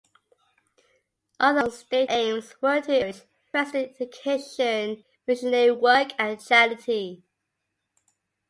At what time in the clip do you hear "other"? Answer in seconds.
1.39-1.65